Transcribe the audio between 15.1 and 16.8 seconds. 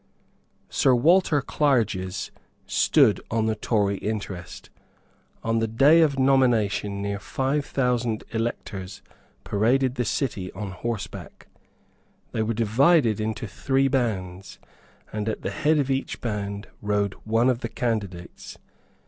and at the head of each band